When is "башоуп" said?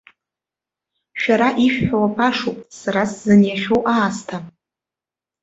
2.15-2.59